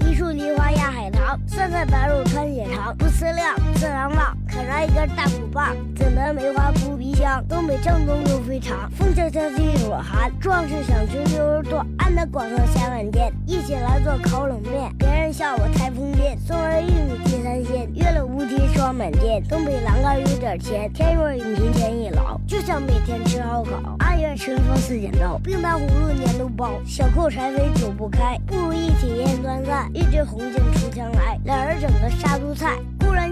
[0.00, 32.76] 一树梨花压海棠，酸菜白肉穿血肠，思量，自然旺，啃上一根大骨棒，怎的梅花扑鼻香，东北正宗又肥肠，风萧萧气若寒，壮士想吃牛肉段，安得广厦千万间，一起来做烤冷面，别人笑我太疯癫，松儿玉米地三鲜，约了无题双满天，东北栏杆有点甜，天若有情天亦老，就想每天吃烧烤，二月春风似剪刀，冰糖葫芦粘豆包，小扣柴扉久不开，不如一起腌酸菜，一枝红杏出墙来，两人整个杀猪菜，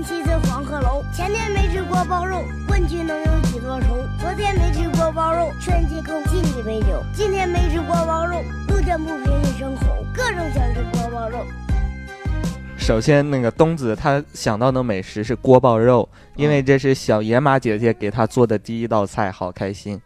[0.03, 3.97] 故人西辞黄鹤楼，前天没吃锅包肉，问君能有几多愁？
[4.19, 11.39] 昨天没吃锅包肉，劝君更尽一杯酒，今天没吃锅包肉，路见不平一声吼，各种想吃锅包肉。
[12.77, 20.01] 首先，那个东子他想到的美食是锅包肉，因为这是小野马姐姐给他做的第一道菜，好开心。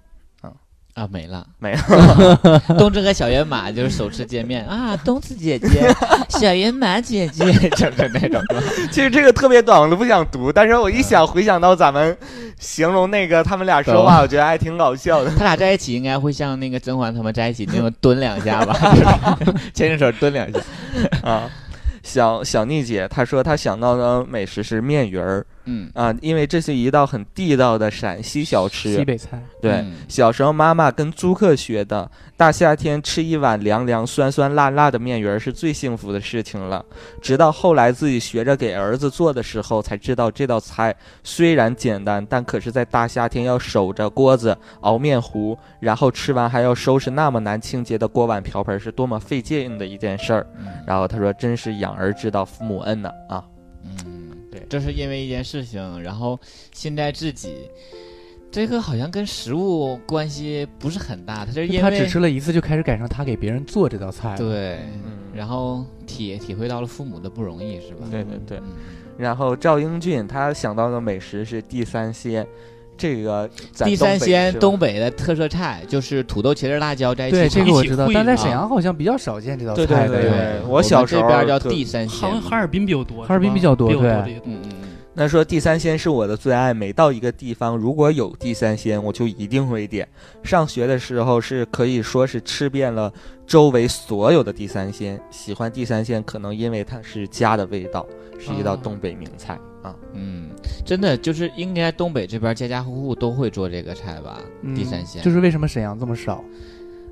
[0.96, 2.60] 啊，没了，没了。
[2.78, 5.94] 东子和小野马就是首次见面啊，东子姐姐，
[6.30, 7.44] 小野马姐姐，
[7.76, 8.42] 就是那种。
[8.90, 12.16] 其实这个特别短，我都不想读，但是我一想，回想到咱们
[12.58, 15.30] 形容那个他们俩说话，我觉得还挺搞笑的。
[15.36, 19.38] 他俩在一起应该会像那个甄嬛他们在一起那种蹲两下吧，
[19.74, 20.58] 牵着手蹲两下
[21.22, 21.50] 啊。
[22.02, 25.44] 小小妮姐她说她想到的美食是面鱼儿。
[25.66, 29.40] 嗯啊，因为这是一道很地道的陕西小吃，西北菜。
[29.60, 36.84] 对，小时候妈妈跟租客学的，大夏天吃一碗凉凉、酸酸辣辣的面鱼儿是最幸福的事情了。
[37.20, 50.46] 直到后来自己学着给儿子做的时候，才知道这道菜虽然简单，但可是在大夏天要守着锅子熬面糊，然后吃完还要收拾那么难清洁的锅碗瓢盆，是多么费劲的一件事儿。
[50.86, 53.44] 然后他说：“真是养儿知道父母恩呐！”啊，
[53.82, 54.25] 嗯。
[54.68, 56.38] 这是因为一件事情，然后
[56.72, 57.70] 现在自己
[58.50, 64.78] 这个好像跟食物关系不是很大，他是因为他只吃了一次就开始赶上他给别人做这道菜，对，
[65.34, 68.06] 然后体体会到了父母的不容易，是吧？
[68.10, 68.60] 对对对。
[69.18, 72.46] 然后赵英俊他想到的美食是地三鲜。
[72.96, 77.36] 这个地三鲜东北的特色菜就是土豆、茄子、辣椒在一起。
[77.36, 79.86] 对，这个我知道，但在沈阳好像比较少见这道菜。
[79.86, 83.24] 对对对，我小时候这边叫地三鲜，好像哈尔滨比较多。
[83.24, 84.40] 哈尔滨比较多，对。
[84.44, 84.70] 嗯嗯。
[85.18, 90.06] 那说地三鲜是我的最爱，每到一个地方如果有地三鲜，我就一定会点。
[90.42, 93.10] 上学的时候是可以说是吃遍了
[93.46, 95.18] 周围所有的地三鲜。
[95.30, 98.06] 喜欢地三鲜，可能因为它是家的味道，
[98.38, 99.58] 是一道东北名菜。
[100.14, 100.50] 嗯，
[100.84, 104.38] 真的就是应该东北这边家家户户都会做这个菜吧？
[104.74, 106.42] 地三鲜就是为什么沈阳这么少？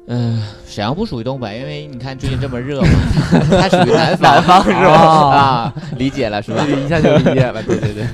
[0.06, 2.88] 嗯，沈阳不属于东北，因为你看最近这么热嘛，
[3.50, 4.92] 它属于南南方是吧？
[4.92, 6.64] 啊，理解了是吧？
[6.66, 8.06] 一下就理解了， 对对对。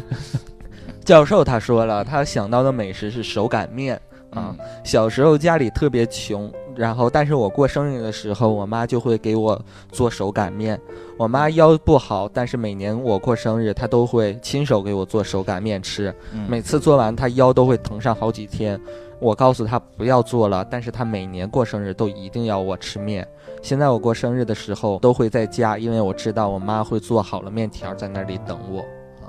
[1.04, 4.00] 教授他说了，他想到的美食是手擀面。
[4.30, 4.54] 啊，
[4.84, 9.60] 小时候家里特别穷，然后但是我过生日的时候，我妈就会给我
[9.90, 10.80] 做手擀面。
[11.18, 16.14] 我妈腰不好，但是每年我过生日，她都会亲手给我做手擀面吃。
[16.48, 18.80] 每次做完，她腰都会疼上好几天。
[19.18, 23.26] 我告诉她不要做了，但是她每年过生日都一定要我吃面。
[23.60, 28.80] 现在我过生日的时候都会在家，因为我知道我妈会做好了面条在那里等我。
[29.22, 29.28] 啊，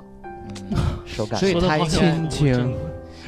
[1.04, 2.74] 手擀，所以她亲情，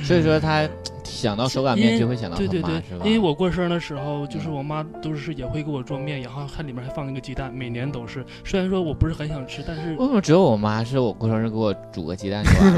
[0.02, 0.66] 所以说她。
[1.14, 3.04] 想到手擀面就会想到对对对，是吧？
[3.04, 8.24] 因为我过生日的时候，就是我妈都是也会给我做面，然后它里面还放一个鸡蛋，每年都是。
[8.44, 12.72] 虽然说我不是很想吃，但是为什么只有我妈是我过生日给我煮个鸡蛋就完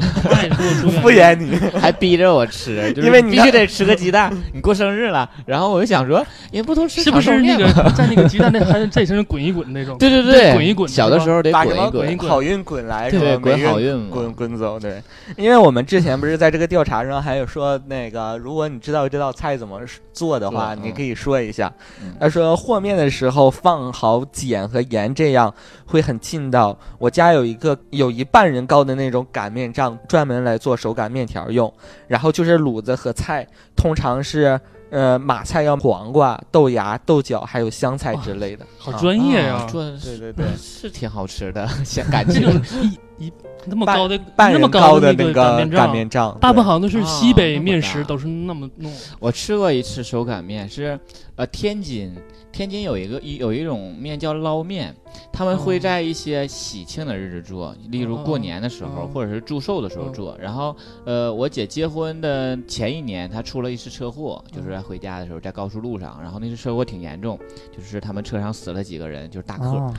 [0.49, 0.61] 了？
[1.01, 4.33] 敷衍你，还逼着我吃， 因为你必须得吃个鸡蛋。
[4.53, 9.97] 你过生日了，然后我就想说，也不都吃是不是那个在那个鸡蛋那还在身上滚一滚那种？
[9.99, 10.89] 对对对，滚一滚。
[10.89, 14.79] 小的时候得滚一滚，好运滚来，对，滚好运，滚滚走。
[14.81, 15.03] 对，
[15.37, 19.07] 因为我们之前不是在这个调查上还有说那个，如果你知道。
[19.07, 19.81] 这道菜怎么
[20.13, 21.73] 做的话，你可以说一下。
[22.19, 25.53] 他说和面的时候放好碱和盐，这样
[25.87, 26.77] 会很劲道。
[26.99, 31.73] 我家有一个有一半人高的那种擀面杖，专门来做手擀面条用。
[32.09, 33.47] 然后就是卤子和菜，
[33.77, 38.67] 通常是呃马菜要黄瓜、豆芽、豆角还有香菜之类的。
[38.77, 39.67] 好专业呀！
[39.71, 41.69] 做对对对，是 挺好吃的，
[42.11, 42.41] 感觉
[42.83, 43.33] 一一。
[43.69, 48.93] 那么高的那么高的那个擀面杖，大部分好像都是西北面食，都是那么弄。
[49.19, 50.99] 我吃过一次手擀面，是
[51.35, 52.15] 呃天津。
[52.53, 54.95] 天津有一个一有一种面叫捞面，
[55.31, 60.35] 他们会在一些喜庆的日子做，例如过年的时候，或者是祝寿的时候做。
[60.41, 60.75] 然后，
[61.05, 67.39] 呃，我姐结婚的前一年，她出了一次车祸，就是在回家的时候在高速路上，然后那次车祸挺严重，
[67.77, 69.93] 就是他们车上死了几个人，就是大客。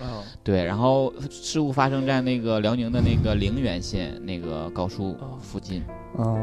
[0.43, 5.81] 对，然后事故发生在那个辽宁的那个陵源县那个高速附近。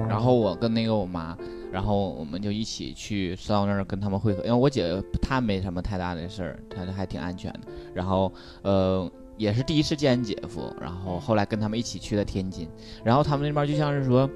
[0.08, 1.36] 然后我跟那个我妈。
[1.70, 7.60] 然后我们就一起去到那儿跟他们会合，因为我姐她没什么太大的事儿，她还挺安全的。
[7.92, 8.32] 然后
[8.62, 12.68] 呃也是第一次见姐夫，然后后来跟他们一起去的天津，
[13.02, 14.30] 然后他们那边就像是说，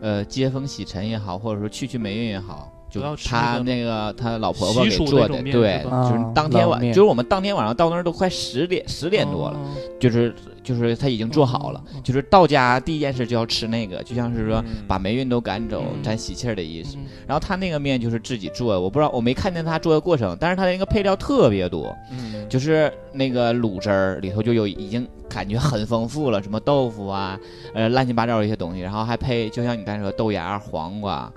[0.00, 2.72] 呃接风洗尘也好，或者说去去霉运也好。
[2.90, 9.66] 就不要吃他那个他老婆婆给做的，对，就是啊当天晚，就是我们当天晚上到那儿都快十点十点多了，哦
[10.00, 16.96] 就是就是他已经做好了，就是到家第一件事就要吃那个，就像是说嗯把霉运都赶走，嗯沾喜气儿的意思。
[16.96, 27.38] 嗯然后他那个面就是自己做的，我不知道我没看见他做的过程，但是他那个配料特别多，嗯，就是那个卤汁儿里头就有已经感觉很丰富了，什么豆腐啊，
[27.74, 31.30] 呃乱七八糟的一些东西，然后还配就像你刚才说豆芽、黄瓜，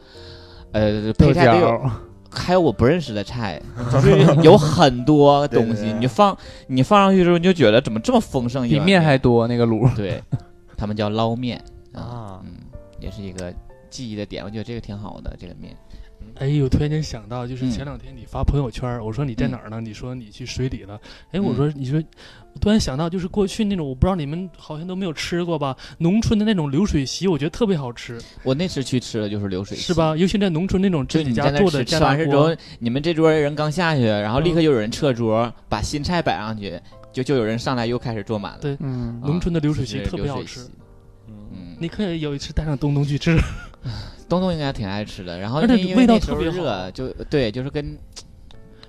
[0.71, 1.91] 呃配豆菜都有。
[2.33, 6.37] 还有我不认识的菜， 就是有很多东西，对对对你放
[6.67, 9.93] 你放上去之后，你就觉得怎么这么丰盛一比面还多那个卤。
[9.97, 10.23] 对，
[10.77, 11.61] 他们叫捞面
[11.93, 12.51] 啊，啊，嗯，
[13.01, 13.53] 也是一个
[13.89, 15.75] 记忆的点，我觉得这个挺好的，这个面。
[16.35, 19.79] 哎，我突然间想到，就是嗯前两天你发朋友圈儿，我说你在哪儿呢？
[19.79, 20.99] 你说你去水里了。
[21.31, 22.01] 哎，我嗯说你说，
[22.53, 25.75] 我突然想到，就是过去那种，我不知道你们好像都没有吃过吧？
[25.99, 29.93] 农村的那种流水席，我觉得特别好吃，我那次去吃的就是流水席是？
[29.93, 30.17] 吧？
[30.17, 36.79] 尤其在农村那种就自己家做的吃完事之后，，你们这桌人刚下去，然后立刻嗯就有人撤桌，把新菜摆上去，
[37.13, 38.59] 就就有人上来又开始坐满了。
[38.61, 40.61] 对农村的流水席特别好吃
[41.81, 43.35] 你可以有一次带上东东去吃，
[44.29, 47.83] 东东应该挺爱吃的，然后而且因为味道那时候特别热，就对，就是跟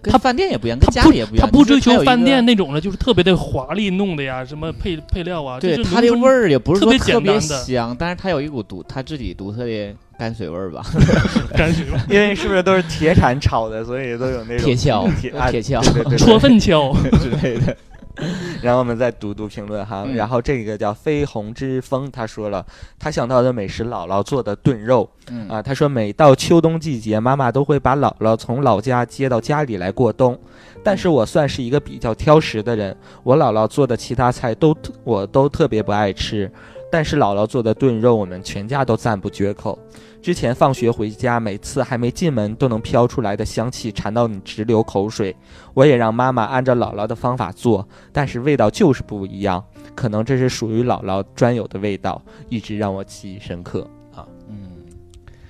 [0.02, 1.46] 跟他饭店也不一样，跟他家里也不一样。
[1.46, 10.84] 他不追求饭店那种的，就是特别的华丽弄的呀，什么配配料啊，对就是农村它的味儿也不是特别说特别简单的香，但是它有一股独他自己独特的泔水味儿吧，
[11.56, 16.94] 泔水味 因为是不是都是铁铲炒的，所以都有那种铁锹铁锹戳粪锹。
[17.18, 17.74] 之类的。
[18.62, 22.64] 然后我们再读读评论哈，嗯然后这个叫飞鸿之风，他说了，
[22.98, 30.38] 他想到的美食姥姥做的炖肉嗯啊，他说每到秋冬季节，妈妈都会把姥姥从老家接到家里来过冬。
[30.84, 36.50] 但是我算是一个比较挑食的人，我姥姥做的其他菜都特我都特别不爱吃，
[36.90, 39.78] 但是姥姥做的炖肉，我们全家都赞不绝口。
[40.22, 45.34] 之前放学回家，每次还没进门都能飘出来的香气，馋到你直流口水。
[45.74, 49.62] 我也让妈妈按照姥姥的方法做，但是味道就是不一样。
[49.96, 53.82] 可能这是属于姥姥专有的味道，一直让我记忆深刻
[54.14, 54.24] 啊。
[54.48, 54.70] 嗯，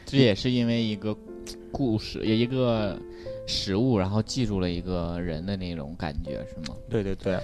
[0.06, 1.14] 这也是因为一个
[1.70, 2.98] 故事，也一个
[3.46, 6.74] 食物，然后记住了一个人的那种感觉，是吗？
[6.88, 7.38] 对对对，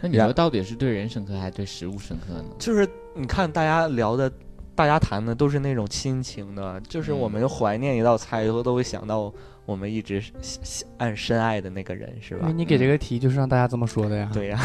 [0.00, 2.46] 那你然说到底是对人深刻，还是对食物深刻呢？
[2.58, 4.32] 就是你看大家聊的，
[4.74, 9.32] 大家谈的都是那种亲情的，就是我们怀念一道菜以后，都会想到
[9.66, 10.22] 我们一直
[10.98, 12.50] 爱深爱的那个人，是吧？
[12.54, 14.30] 你给这个题就是让大家这么说的呀。
[14.32, 14.60] 对呀，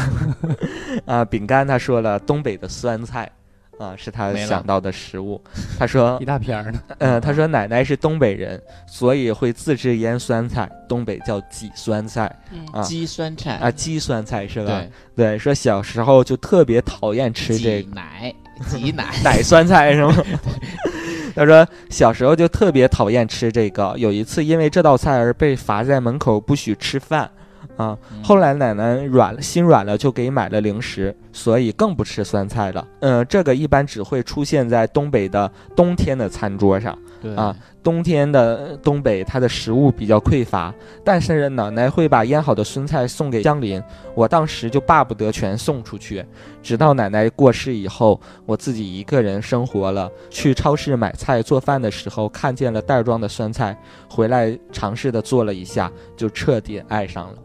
[1.04, 3.30] 啊，饼干他说了东北的酸菜。
[3.78, 5.38] 啊，是他想到的食物。
[5.78, 6.80] 他说 一，大片儿呢。
[6.96, 14.82] 嗯， 他说奶奶是东北人，所以会自制腌酸菜，东北叫挤酸菜嗯啊鸡酸菜啊，鸡酸菜是吧？
[15.14, 18.34] 对，对，说小时候就特别讨厌吃这挤奶，
[18.68, 20.14] 挤奶， 奶酸菜是吗？
[21.36, 27.30] 他说小时候就特别讨厌吃这个，有一次因为这道菜而被罚在门口不许吃饭，
[27.76, 32.86] 啊，嗯后来奶奶软了，心软了，就给买了零食，所以更不吃酸菜了。
[33.00, 36.96] 嗯、这个一般只会出现在东北的冬天的餐桌上。
[37.20, 43.82] 对啊，冬天的东北，它的食物比较匮乏，但是奶奶会把腌好的酸菜送给乡邻，
[44.14, 46.24] 我当时就巴不得全送出去。
[46.62, 53.76] 直到奶奶过世以后，我自己一个人生活了，去超市买菜做饭的时候，看见了袋装的酸菜，
[54.10, 57.38] 回来尝试的做了一下，就彻底爱上了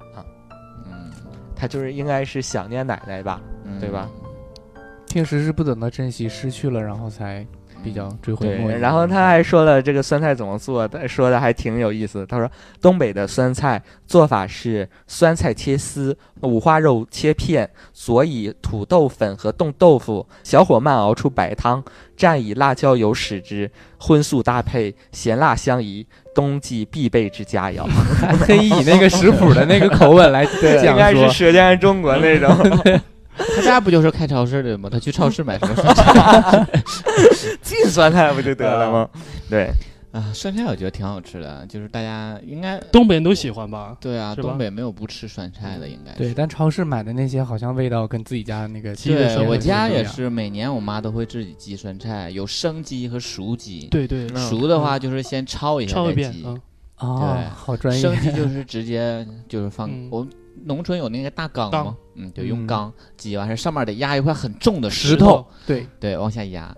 [1.61, 3.39] 他就是应该是想念奶奶吧？
[3.79, 4.09] 对吧？
[5.07, 7.45] 平时是不懂得珍惜，失去了然后才
[7.83, 8.81] 比较追悔莫对，及。
[8.81, 12.25] 然后他还说了这个酸菜怎么做，他说的还挺有意思。
[12.25, 12.49] 他说
[12.81, 21.83] 东北的酸菜做法是酸菜切丝，五花肉切片，佐以土豆粉和冻豆腐，小火慢熬出白汤，
[22.17, 27.85] 蘸以辣椒油使之，荤素搭配，咸辣相宜，冬季必备之佳肴。
[28.45, 30.49] 可以以那个食谱的那个口吻来应
[30.81, 33.01] 讲说，该是《舌尖中国》那种
[33.55, 34.89] 他家不就是开超市的吗？
[34.91, 36.67] 他去超市买什么酸菜
[37.61, 39.09] 进酸菜不就得了吗？
[39.49, 39.69] 对，
[40.11, 40.31] 啊？
[40.33, 43.95] 酸菜我觉得挺好吃的，就是大家应该东北人都喜欢吧？
[43.99, 49.87] 对啊，东北没有不吃酸菜的，应该是对，但超市买的那些好像味道跟自己家那个鸡的对我家。
[49.87, 53.87] 也是，每年我妈都会自己鸡酸菜，有生鸡和熟鸡。
[53.87, 56.61] 对对，嗯熟的话就是先焯一下焯一再鸡，，遍嗯，
[56.97, 58.01] 哦对，好专业。
[58.01, 60.27] 生鸡就是直接就是放嗯我
[60.63, 61.95] 农村有那个大缸缸吗？
[62.21, 66.73] 嗯，就用嗯缸鸡完事，上面得压一块很重的石石头，对，对，往下压。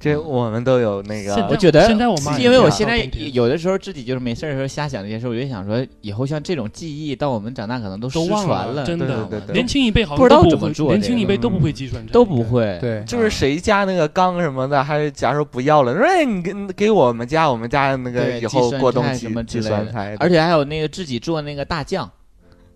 [0.00, 12.76] 这我们都有那个现在我觉得现在我妈因为我现在有的时候自己就是没事儿的时候瞎想这些事儿，我就想说，以后像这种记忆到我们长大可能都失传了真的年轻一辈好不知道像都会怎么做这个年轻一辈都不嗯会计算这个，都不会。
[12.80, 22.10] 对，就是谁家那个缸什么的，还假如说不要了，说哎你给给我们家，我们家那个以后过冬季什么之计类的算菜，而且还有那个自己做那个大酱，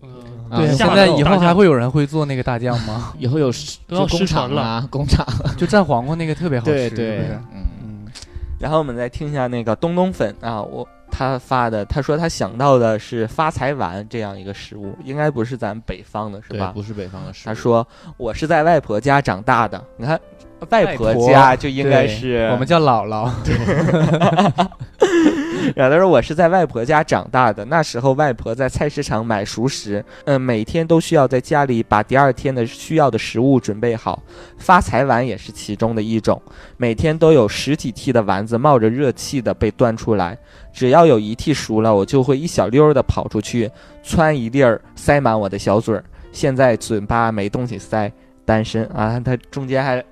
[0.01, 0.15] 嗯，啊
[0.51, 3.13] 对，现在以后还会有人会做那个大酱吗？
[3.19, 3.51] 以后有
[3.87, 5.27] 都要就工失传厂啊，工厂。
[5.57, 7.19] 就蘸黄瓜那个特别好吃，对是不是对，
[7.53, 8.07] 嗯，嗯，
[8.59, 16.73] 然后我们再听一下那个东东粉啊，我他发的，他说他想到的是发财丸这样一个食物，应该不是咱北方的是，吧？
[16.75, 17.47] 不是北方的食物。
[17.47, 17.87] 他说
[18.17, 20.21] 我是在外婆家长大的，你看
[20.71, 23.31] 外婆家就应该是我们叫姥姥，
[25.77, 34.23] 然后他说我是在外婆家长大的，那时候外婆在菜市场买熟食，嗯、每天都需要在家里把第二天的需要的食物准备好，
[34.57, 36.41] 发财丸也是其中的一种，
[36.79, 40.39] 每天都有十几屉的丸子冒着热气的被端出来，
[40.73, 43.71] 只要有一屉熟了，我就会一小溜儿的跑出去，
[44.03, 46.03] 窜一粒儿塞满我的小嘴儿。
[46.33, 48.11] 现在嘴巴没东西塞，
[48.47, 50.03] 单身啊，他中间还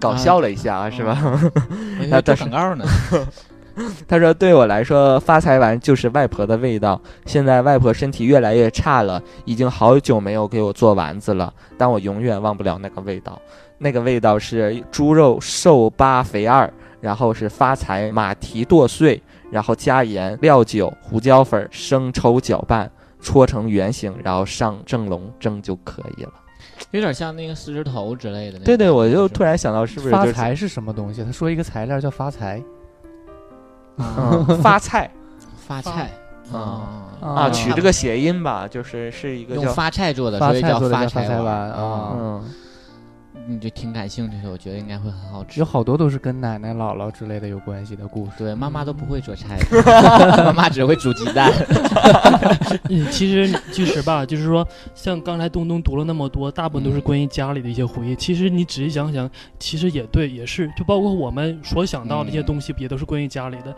[0.00, 1.16] 搞笑了一下啊，是吧？
[2.10, 2.84] 那广告呢。
[4.08, 7.00] 他说：“对我来说，发财丸就是外婆的味道。
[7.26, 13.40] 现在外婆身体越来越差了，已经好久没有给我做丸子了，但我永远忘不了那个味道。
[13.78, 22.90] 那个味道是猪肉瘦八肥二，然后是发财马蹄剁碎，然后加盐、料酒、胡椒粉、生抽搅拌，
[23.20, 26.32] 搓成圆形，然后上蒸笼蒸就可以了。
[26.92, 28.58] 有点像那个狮子头之类的。
[28.60, 31.22] 对对，我就突然想到，是不是发财是什么东西？
[31.22, 32.62] 他说一个材料叫发财
[33.98, 34.62] 嗯。
[34.62, 35.10] 发菜。
[35.66, 36.10] 发菜。
[36.52, 36.58] 啊
[37.20, 37.50] 啊啊？
[37.50, 42.12] 取这个谐音吧，就是是一个叫用发菜做的，所以叫发财财丸啊啊。
[42.16, 42.44] 嗯。”
[43.48, 45.66] 你就挺感兴趣的，我觉得应该会很好吃有。
[45.66, 48.32] 好多都是跟奶奶、姥姥之类的有关系的故事。
[48.38, 49.58] 对，妈妈都不会做菜，
[50.44, 51.52] 妈妈只会煮鸡蛋。
[52.90, 58.16] 嗯，其实其实吧，就是说，像刚才东东读了那么多，大部分都是关于家里的一些回忆。
[58.16, 63.74] 其实你仔细想想，其实也对，也是，就包括我们所想到的一些嗯东西，也都是关于家里的。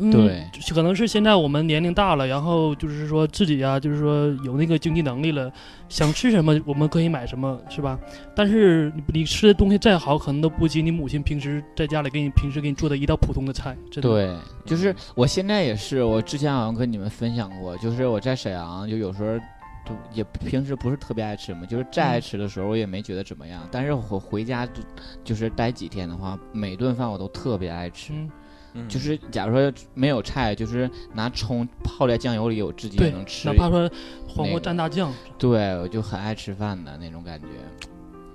[0.00, 5.50] 嗯，对，可能是现在我们年龄大了，然后就是说自己呀、就是说有那个经济能力了，
[5.88, 7.98] 想吃什么我们可以买什么，是吧？
[8.34, 13.76] 但是你你吃的东西再好，可能都不及你母亲平时在家里给你平时给你做的一道普通的菜。
[13.90, 14.08] 真的。
[14.08, 19.38] 对，就是我现在也是，我之前好像跟你们分享过，就是我在沈阳，就有时候
[19.84, 23.66] 就也平时不是特别爱吃嘛，就是再爱吃的时候，我也没觉得怎么样。
[23.70, 24.82] 但是我回家就
[25.24, 28.12] 就是待几天的话，每顿饭我都特别爱吃。
[28.12, 28.30] 嗯，
[28.74, 33.54] 嗯就是假如说没有菜，就是拿葱泡在酱油里，我自己也能吃哪。
[33.54, 33.90] 怕说
[34.26, 37.46] 黄瓜蘸大酱，对，我就很爱吃饭的那种感觉，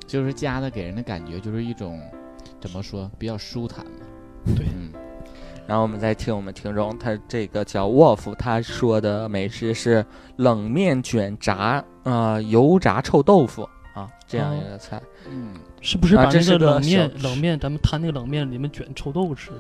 [0.08, 2.00] 就是家的给人的感觉就是一种
[2.60, 3.92] 怎么说比较舒坦嘛。
[4.56, 4.92] 对嗯，
[5.66, 13.64] 然后我们再听我们听众，他这个叫 Wolf，他说的美食是冷面卷炸，呃，油炸臭豆腐
[13.94, 15.02] 啊，这样一个菜。
[15.30, 19.52] 嗯，是不是把那啊这是个个冷面小冷面咱们摊那个冷面里面卷臭豆腐吃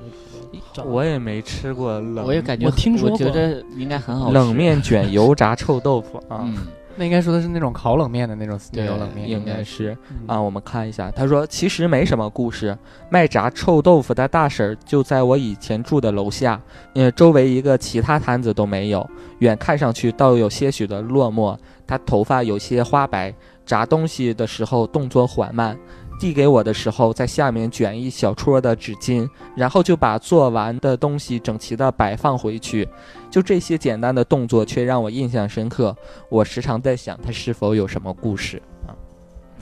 [0.51, 0.81] 那个炸？
[0.83, 4.33] 我也没吃过冷，我也感觉我听说我觉得应该很好吃。
[4.33, 6.55] 冷面卷油炸臭豆腐啊，嗯，
[6.95, 10.41] 那应该说的是那种烤冷面的那种那种冷面，应该是嗯啊。
[10.41, 12.77] 我们看一下，他说其实没什么故事，
[13.09, 16.61] 卖炸臭豆腐的大婶儿就在我以前住的楼下，
[16.93, 19.05] 呃，周围一个其他摊子都没有，
[19.39, 21.57] 远看上去倒有些许的落寞。
[21.85, 23.31] 他头发有些花白，
[23.65, 25.77] 炸东西的时候动作缓慢。
[26.23, 32.87] 递给我的时候，在下面卷一小撮的纸巾，然后就把做完的东西整齐的摆放回去。
[33.29, 35.93] 就这些简单的动作，却让我印象深刻。
[36.29, 38.95] 我时常在想，他是否有什么故事啊？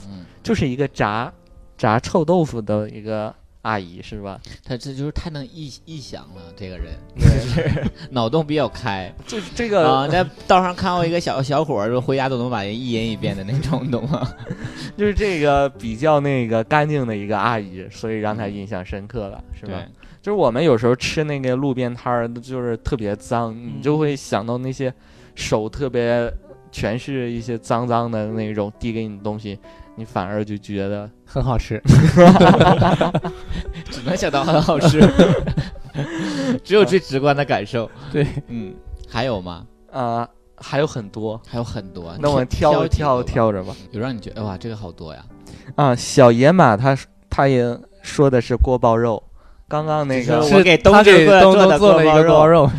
[0.06, 1.32] 嗯，就是一个炸
[1.76, 4.40] 炸臭豆腐的一个阿姨，是吧？
[4.64, 10.08] 他这就是太能臆臆想了，这个人 就是 脑洞比较开 就是这个、啊。
[10.08, 14.28] 在道上看过一个小小伙儿，说回家都能把人一吟一遍的那种，你懂吗？
[14.96, 19.82] 就是这个比较那个干净的一个阿姨，所以让他印象深刻了，是吧？
[20.20, 24.92] 就是我们有时候吃那个路边摊儿，就是特别脏，你就会想到那些
[25.34, 26.32] 手特别
[26.70, 29.58] 全是一些脏脏的那种递给你的东西，
[29.94, 31.80] 你反而就觉得 很好吃。
[33.90, 35.00] 只能想到很好吃
[36.64, 37.90] 只有最直观的感受。
[38.10, 38.74] 对，嗯，
[39.08, 39.66] 还有吗？
[39.92, 41.40] 啊、还有很多。
[41.46, 42.16] 还有很多。
[42.18, 43.74] 那我挑挑挑挑着吧。
[43.90, 45.22] 有让你觉得哇，这个好多呀。
[45.76, 46.96] 啊，小野马他
[47.28, 49.22] 他也说的是锅包肉，
[49.68, 52.70] 刚刚那个是我给东他给东做做的东做了一个锅包肉，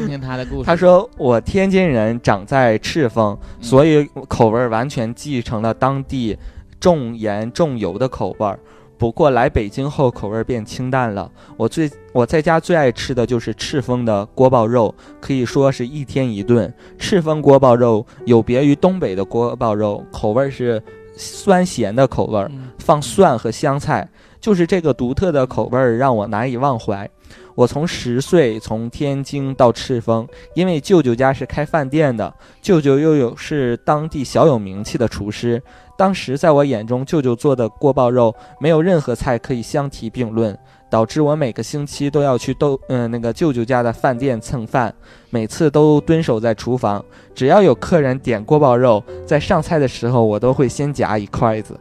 [0.00, 0.64] 听听 他的故事。
[0.64, 6.36] 他说我天津人，长在赤峰，嗯所以口味儿完全继承了当地
[6.78, 8.58] 重盐重油的口味儿。
[8.96, 11.30] 不过来北京后口味变清淡了。
[11.56, 16.72] 我最我在家最爱吃的就是赤峰的锅包肉，可以说是一天一顿。
[16.96, 20.80] 赤峰锅包肉有别于东北的锅包肉，口味是
[21.16, 24.08] 酸咸的口味儿，嗯放蒜和香菜，
[24.40, 27.10] 就是这个独特的口味儿让我难以忘怀。
[27.54, 35.62] 我从十岁从天津到赤峰，因为舅舅家是开饭店的，舅舅又有是当地小有名气的厨师。
[35.96, 40.58] 当时在我眼中，舅舅做的锅包肉没有任何菜可以相提并论，
[40.90, 44.92] 导致我每个星期都要去豆嗯、那个舅舅家的饭店蹭饭，
[45.30, 47.04] 每次都蹲守在厨房。
[47.32, 51.78] 只要有客人点锅包肉，在上菜的时候，我都会先夹一筷子。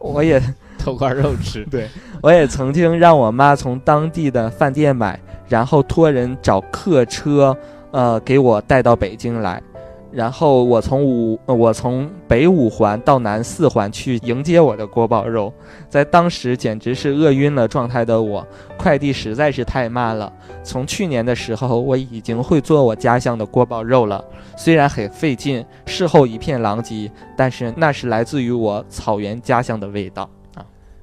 [0.00, 0.42] 我也
[0.78, 1.64] 偷块肉吃。
[1.70, 1.88] 对
[2.22, 7.56] 我也曾经让我妈从当地的饭店买，然后托人找客车，
[7.90, 9.62] 呃，给我带到北京来。
[10.10, 15.50] 然后我从五，呃我从北五环到南四环去迎接我的锅包肉，
[15.88, 20.30] 在当时简直是饿晕了状态的我，快递实在是太慢了。
[20.62, 24.22] 从去年的时候，我已经会做我家乡的锅包肉了，
[24.54, 30.28] 虽然很费劲，事后一片狼藉，但是那是来自于我草原家乡的味道。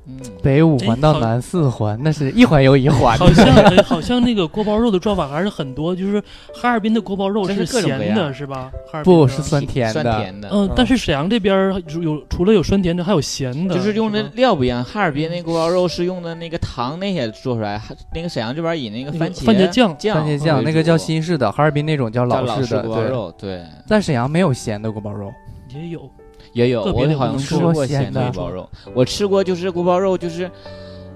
[0.09, 3.17] 嗯，北五环到南四环，那是一环又一环。
[3.17, 6.21] 好像哎 好像那个锅包肉的做法还是很多，就是
[6.53, 8.71] 哈尔滨的锅包肉这是咸的，是吧？
[8.91, 14.83] 哈尔滨不是酸甜的，酸甜的，嗯，但是沈阳这边有除了有酸甜的，还有咸的，就是用的料不一样。
[14.83, 22.81] 哈尔滨那锅包肉是用的那个糖那些做出来，还那个沈阳这边以那个番茄番茄酱酱番茄酱那个叫新式的，哈尔滨那种叫叫老式的。
[22.81, 25.31] 对，锅包肉，对，在沈阳没有咸的锅包肉，
[25.73, 26.09] 也有，
[26.53, 30.49] 也有，我好像吃过咸咸的的锅包肉，我吃过就是锅包肉，就是，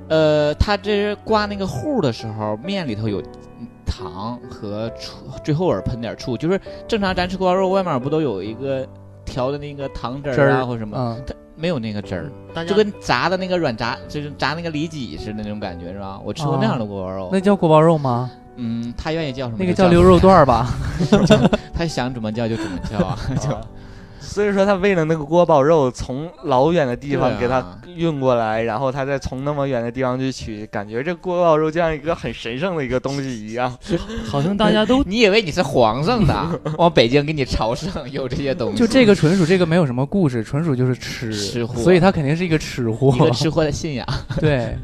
[0.08, 3.22] 呃，它这是挂那个糊的时候，面里头有
[3.86, 8.88] 糖和醋，最后尔喷点醋，就是正常咱吃锅包肉外面不都有一个
[9.26, 16.19] 调的那个糖汁汁儿啊儿或什么，嗯，它没有那个汁儿，就跟炸的那个软炸，就是炸那个里脊似的那种感觉是吧？
[16.24, 18.30] 我吃过那样的锅包肉，那叫锅包肉吗？
[18.56, 20.67] 嗯，他愿意叫什么那个叫溜肉段儿吧？
[21.74, 23.62] 他想怎么叫就怎么叫啊， 就啊
[24.24, 33.78] 所以说他为了那个锅包肉，从老远的地方给他运过来，然后他再从那么远的地方去取，感觉这锅包肉就像一个很神圣的一个东西一样。
[34.26, 43.20] 好像大家都 你以为你是皇上的， 往北京给你朝圣，有这些东西，就这个纯属这个没有什么故事，纯属就是吃吃货所以他肯定是一个吃货一。
[43.20, 44.08] 个吃货的信仰。
[44.40, 44.78] 对，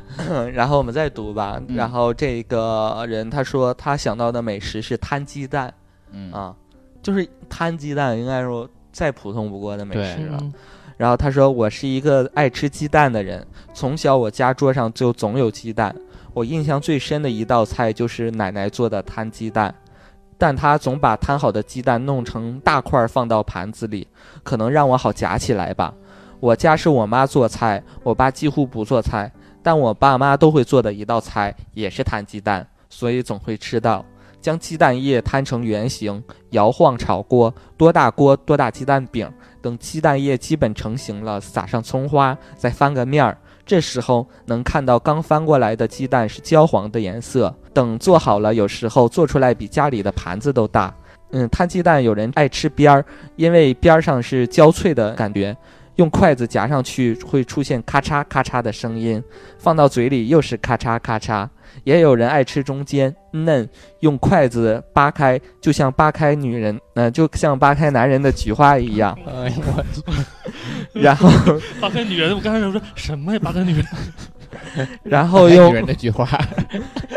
[0.54, 1.60] 然后我们再读吧。
[1.68, 5.74] 嗯然后这个人他说他想到的美食是摊鸡蛋
[6.12, 6.54] 嗯啊，
[7.02, 10.38] 就是摊鸡蛋，应该说再普通不过的美食了。
[10.42, 10.54] 嗯
[11.00, 15.96] 然后他说：“我是一个爱吃鸡蛋的人，从小我家桌上就总有鸡蛋。
[16.34, 19.74] 我印象最深的一道菜就是奶奶做的摊鸡蛋，
[20.38, 24.06] 但她总把摊好的鸡蛋弄成大块儿放到盘子里，
[24.44, 25.94] 可能让我好夹起来吧。
[26.42, 29.32] 我家是我妈做菜，我爸几乎不做菜，
[29.64, 34.06] 但我爸妈都会做的一道菜也是摊鸡蛋，所以总会吃到。
[34.42, 43.38] 将鸡蛋液摊成圆形，摇晃炒锅，多大锅多大鸡蛋饼。”等鸡蛋液基本成型了，撒上葱花，再翻个面儿。
[43.66, 47.54] 这时候能看到刚翻过来的鸡蛋是焦黄的颜色。
[47.74, 50.96] 等做好了，有时候做出来比家里的盘子都大。
[51.32, 55.56] 嗯，摊鸡蛋有人爱吃边儿，因为边儿上是焦脆的感觉，
[56.00, 59.22] 用筷子夹上去会出现咔嚓咔嚓的声音，
[59.58, 61.48] 放到嘴里又是咔嚓咔嚓。
[61.84, 63.68] 也有人爱吃中间嫩，
[64.00, 69.14] 用筷子扒开，就像扒开女人，呃，就像扒开男人的菊花一样。
[69.28, 69.86] 哎呦我
[70.94, 71.30] 然后，
[71.82, 73.40] 扒开女人，我刚才想说什么呀？
[73.44, 76.26] 扒开女人，然后女用人的菊花，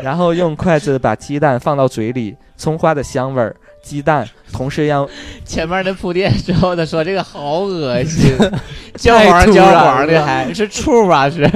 [0.02, 5.08] 然后用筷子把鸡蛋放到嘴里，葱花的香味儿，鸡蛋，同时让
[5.44, 8.34] 前面的铺垫之后，他说这个好恶心，
[8.96, 11.28] 焦黄焦黄的还是醋吧？
[11.28, 11.46] 是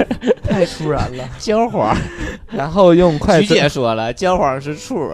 [0.43, 1.23] 太突然了。
[1.39, 1.95] 焦黄。
[2.49, 5.13] 然后用筷徐子，姐说了，焦黄是醋。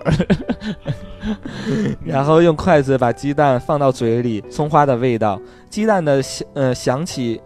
[2.04, 7.41] 然后用筷子把鸡蛋放到嘴里，葱花的味道，鸡蛋的香呃响起，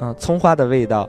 [0.00, 1.08] 嗯、葱花的味道，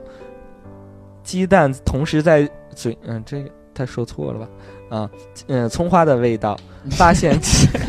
[1.22, 4.46] 鸡蛋同时在嘴，嗯、这个他说错了吧？
[4.88, 5.08] 啊，
[5.48, 6.58] 嗯、葱花的味道，
[6.92, 7.32] 发现，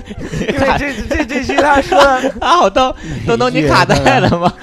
[0.42, 4.54] 因为这这这句他说的啊，好逗，东东你卡带了吗？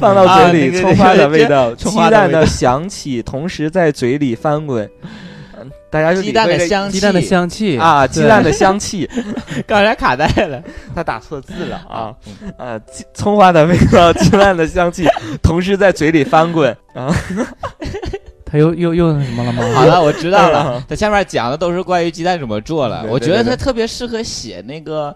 [0.00, 4.88] 放到嘴啊里，葱花的味道，鸡蛋的响起，同时在嘴里翻滚。
[5.58, 7.78] 嗯，大家就鸡蛋的香气，鸡蛋的香气。
[7.78, 9.08] 啊，鸡蛋的香气，
[9.66, 10.62] 刚才卡带了。
[10.94, 12.14] 他打错字了啊。
[12.42, 12.80] 嗯呃，
[13.14, 15.06] 葱花的味道，鸡蛋的香气，
[15.42, 16.70] 同时在嘴里翻滚。
[16.94, 17.14] 啊。
[18.56, 19.62] 他又又又那什么了吗？
[19.74, 20.84] 好了，我知道哎了呀。
[20.88, 23.04] 他下面讲的都是关于鸡蛋怎么做了。
[23.08, 25.14] 我觉得他特别适合写那个，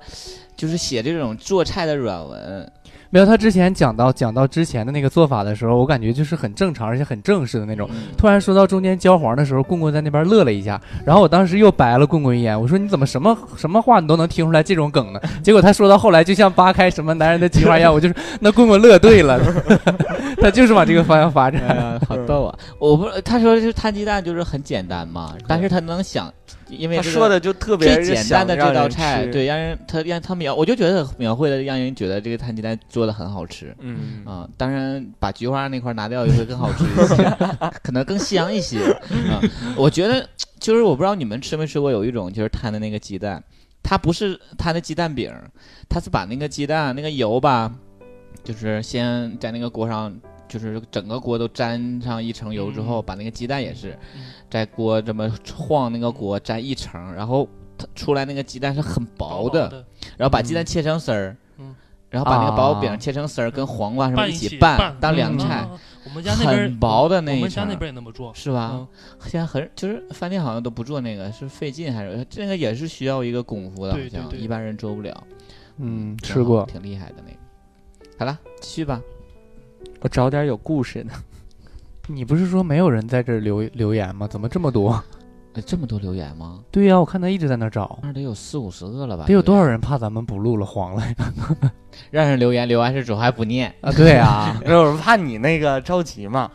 [0.56, 2.70] 就是写这种做菜的软文。
[3.10, 7.88] 没有，他之前讲到讲到之前的那个做法的时候，我感觉就是很正常，而且很正式的那种。
[7.92, 15.20] 嗯突然说到中间焦黄的时候，棍棍在那边乐了一下，然后我当时又白了棍棍一眼，我说你怎么什么什么话你都能听出来这种梗呢？
[15.42, 19.40] 结果他说到后来就像扒开什么男人的菊花一样，我就是那棍棍乐对了，
[20.40, 21.62] 他就是往这个方向发展。
[21.68, 22.58] 嗯， 好逗啊！
[22.78, 26.32] 我不，他说就是摊鸡蛋就是很简单嘛，但是他能想，
[26.70, 33.74] 因为这个他说的就特别最简单的这道菜，对，让人他让他描，我就觉得描绘的让人觉得这个摊鸡蛋做的很好吃。
[33.80, 37.36] 嗯啊、当然把菊花那块拿掉也会更好吃一些，
[37.82, 38.78] 可能更香一些。
[39.30, 39.40] 啊、
[39.76, 40.28] 我觉得
[40.58, 43.42] 就是我不知道你们吃没吃过，有一种就是摊的那个鸡蛋，
[43.82, 45.32] 它不是摊的鸡蛋饼，
[45.88, 47.72] 它是把那个鸡蛋那个油吧，
[48.44, 50.14] 就是先在那个锅上。
[50.50, 59.86] 就是整个锅都沾上一层油之后，嗯把那个鸡蛋也是嗯在锅这么晃那个锅沾一层，然后它出来那个鸡蛋是很薄的，的，
[60.18, 61.74] 然后把鸡蛋切成丝儿，嗯
[62.10, 65.70] 然后把那个薄啊饼切成丝儿，跟黄瓜什么一起拌拌当凉菜，啊
[66.04, 68.70] 我们家那边很薄的那一我们家那边也那么做，是吧？
[68.74, 68.88] 嗯
[69.28, 75.24] 现在很就是饭店好像都不做那个，是费劲还是这个也是需要一个功夫的，好像一般人做不了。
[75.76, 76.66] 嗯，吃过。
[76.66, 77.38] 挺厉害的那个。
[78.18, 79.00] 好了，继续吧。
[80.00, 81.10] 我找点有故事的。
[82.08, 84.26] 你不是说没有人在这儿留留言吗？
[84.28, 85.02] 怎么这么多？
[85.54, 86.60] 哎，这么多留言吗？
[86.70, 89.24] 对呀、我看他一直在那儿找，那得有四五十个了吧？
[89.26, 89.80] 得有多少人？
[89.80, 91.14] 怕咱们不录了黄了呀？
[92.10, 93.72] 让人留言，留完事之后还不念。
[93.80, 96.50] 啊，对啊，我是，怕你那个着急嘛。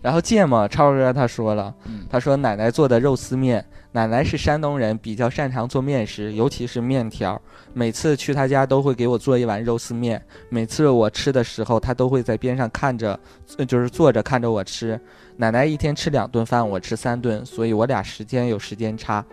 [0.00, 7.40] 然后芥末超哥他说了，嗯，他说奶奶做的肉丝面，奶奶是山东人，比较擅长做面食，尤其是面条。
[7.72, 13.18] 每次去她家都会给我做一碗肉丝面，每次我吃的时候，她都会在边上看着，
[13.58, 15.00] 呃就是坐着看着我吃。
[15.38, 19.24] 奶奶一天吃两顿饭，我吃三顿，所以我俩时间有时间差。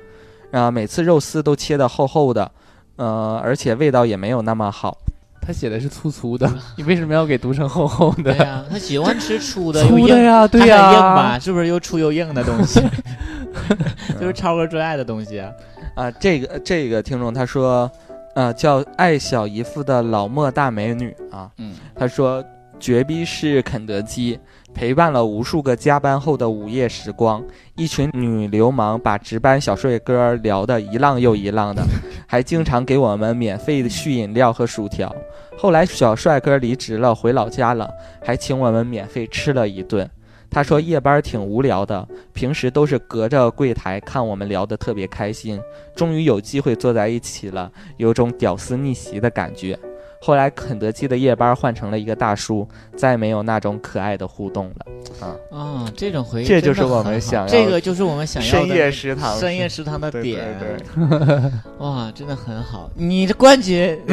[0.52, 2.50] 啊、每次肉丝都切的厚厚的，
[2.96, 4.98] 呃，而且味道也没有那么好。
[5.40, 8.34] 他写的是粗粗的， 你为什么要给读成厚厚的？
[8.34, 11.40] 对呀，他喜欢吃粗的， 又硬粗的呀，对呀，很硬吧？
[11.40, 12.82] 是不是又粗又硬的东西？
[14.20, 15.52] 就是超哥最爱的东西啊。
[15.96, 17.90] 啊，这个这个听众他说，
[18.36, 22.44] 呃，叫爱小姨夫的老莫大美女啊，嗯，他说
[22.80, 24.40] 绝逼是肯德基，
[24.74, 27.44] 陪伴了无数个加班后的午夜时光，
[27.76, 31.82] 一群女流氓把值班小帅哥聊得一浪又一浪的，
[32.28, 35.14] 还经常给我们免费的续饮料和薯条。
[35.58, 37.90] 后来小帅哥离职了，回老家了，
[38.24, 40.08] 还请我们免费吃了一顿。
[40.50, 45.60] 他说夜班挺无聊的，平时都是隔着柜台看我们聊得特别开心，
[45.96, 49.78] 终于有机会坐在一起了，有种屌丝逆袭的感觉。
[50.20, 54.76] 后来肯德基的夜班换成了一个大叔，再没有那种可爱的互动了。
[55.20, 60.76] 啊啊，这种回忆这就是我们想要这个就是我们想要的深夜食堂，深夜食堂的对点，对
[61.20, 62.90] 对， 哇，真的很好。
[62.96, 63.96] 你的冠军，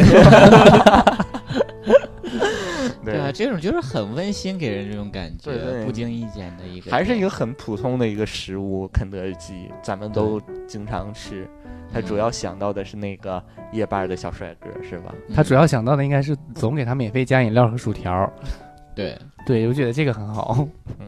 [3.04, 11.48] 对啊，这种就是很温馨，给人这种感觉，对对不经意间的一个，还是一个很普通的一个食物，肯德基，咱们都经常吃。
[11.92, 13.42] 他主要想到的是那个
[13.72, 15.14] 夜班的小帅哥，是吧？
[15.28, 18.32] 嗯他主要想到的应该是总给他免费加饮料和薯条。
[18.96, 19.16] 对，
[19.46, 20.66] 对，我觉得这个很好。
[20.98, 21.06] 嗯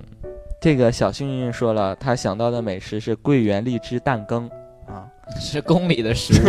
[0.58, 4.56] 这个小幸运说了，他想到的美食是桂圆荔枝蛋羹啊。
[5.40, 6.46] 是宫里的食物，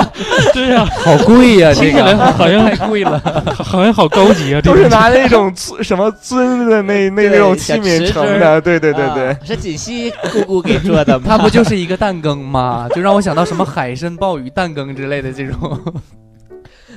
[0.54, 3.18] 对呀，好贵呀、这听起来个好像太贵了。
[3.62, 9.36] 好像好高级啊，这个都是拿那种尊什么尊的那那 那种器皿瓷盛的，对对对啊对。
[9.46, 11.24] 是锦溪姑姑给做的吗？
[11.26, 12.88] 它不就是一个蛋羹吗？
[12.94, 15.80] 就让我想到什么海参鲍鱼蛋羹之类的这种。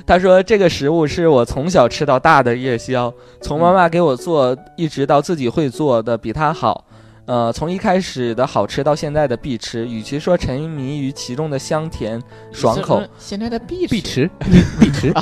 [0.06, 6.84] 他说这个食物是我从小吃到大的夜宵，从妈妈给我做，一直到自己会做的比她好。
[7.26, 15.12] 呃，从一开始的好吃到现在的必吃，与其说沉迷于其中的香甜爽口，现在的必必吃 吃， 必吃。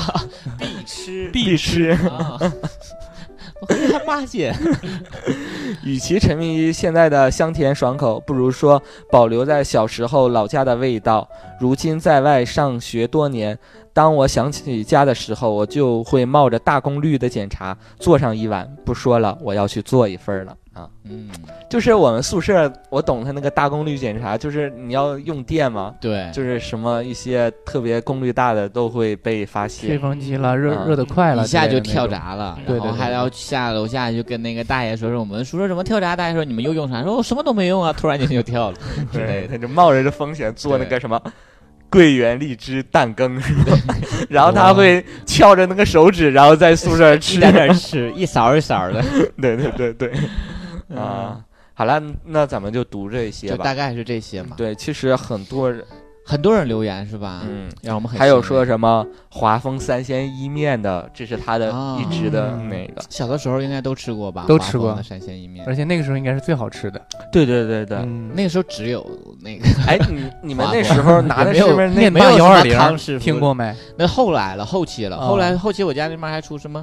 [0.58, 1.90] 必吃必吃。
[2.08, 2.38] 啊！
[3.60, 4.52] 我回他骂姐，
[5.84, 11.28] 与其沉迷于现在的香甜爽口，不如说保留在小时候老家的味道。
[11.60, 13.56] 如今在外上学多年，
[13.92, 18.68] 当我想起家的时候，我就会冒着大功率的检查做上一碗。
[18.84, 20.88] 不说了，我要去做一份了啊！
[21.04, 21.28] 嗯，
[21.68, 29.98] 就是我们宿舍，我懂他那个大功率检查，就是你要用电嘛，对，就是什么一些特别功率大的都会被发现吹。
[29.98, 32.34] 风机了，热嗯热的快了，一下就跳闸。
[32.34, 37.02] 了，对对对然后还要下楼下就跟那个大爷说说我们宿舍怎么跳闸，大爷说你们又用啥？
[37.02, 38.76] 说我什么都没用啊，突然间就跳了
[39.12, 41.20] 对，他就冒着这风险做那个什么
[41.92, 43.38] 桂圆荔枝蛋羹，
[44.30, 47.38] 然后他会翘着那个手指，然后在宿舍一吃。
[47.38, 49.04] 点点吃，一勺一勺的，
[49.38, 50.10] 对对对对，
[50.96, 51.38] 啊，
[51.74, 53.56] 好了，那咱们就读这些吧。
[53.58, 54.54] 就大概是这些嘛。
[54.56, 55.84] 对，其实很多人
[56.24, 57.42] 很多人留言是吧？
[57.48, 63.02] 嗯，让我们很还有说什么华丰三鲜意面的，这是他的啊一直的嗯那个。
[63.10, 64.44] 小的时候应该都吃过吧？
[64.46, 65.74] 都吃过华丰的山鲜意面而。
[65.74, 67.00] 且那个时候应该是最好吃的。
[67.32, 69.04] 对对对对，嗯，那个时候只有
[69.40, 73.74] 那个，哎，你你们那时候拿的没有是不是那面没有幺二零康师傅听过没？
[73.96, 76.82] 那后来了，后期了，哦后来后期我家那边还出什么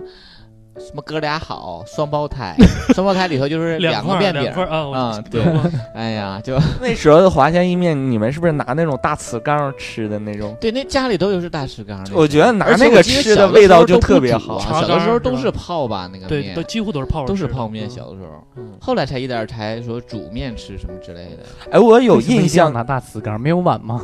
[0.79, 2.55] 什么哥俩好双胞胎，
[2.95, 5.43] 双胞胎里头就是两个面饼啊，我啊，对，
[5.93, 10.55] 哎呀，就那时候的华夏意面，你们是不是拿那种大瓷缸吃的那种？
[10.59, 12.03] 对，那家里都有是大瓷缸。
[12.13, 17.85] 我觉得拿那个吃的味道就特别好啊小的时候都是泡吧，那个对，面都几乎都是泡着都是泡面。
[17.87, 21.43] 嗯小的时候，嗯后来才一点才说煮面吃什么之类的。
[21.71, 24.01] 哎，我有印象，拿大瓷缸，没有碗吗？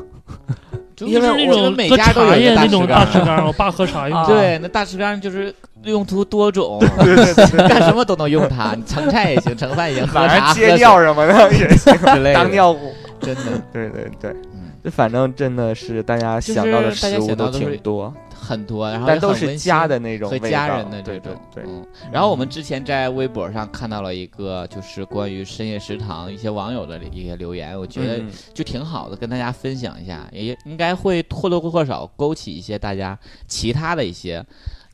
[1.02, 4.26] 因为那种喝每家都有那种大石缸，我爸喝茶用。
[4.26, 5.54] 对，那大瓷缸就是
[5.86, 8.74] 用途多种，对对对，干什么都能用它。
[8.76, 11.94] 你盛菜也行，盛饭也行，喝晚茶上接尿什么的也行，
[12.34, 12.94] 当尿布。
[13.22, 21.84] 真的， 对对对，嗯，这反正真的是大家想到的食物都挺多，很多，然后但都是家的那种味和家人的这种，对，嗯。
[22.12, 28.30] 然后我们之前在微博上看到了一个，就是关于深夜食堂一些网友的一些留言，我觉得嗯。
[28.54, 33.18] 就挺好的，跟大家分享一下，也应该会或多或少勾起一些大家
[33.48, 34.46] 其他的一些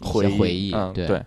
[0.02, 0.74] 回回忆。
[0.74, 1.26] 嗯，对，对，